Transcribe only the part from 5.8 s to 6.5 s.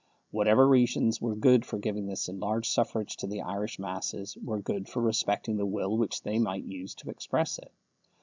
which they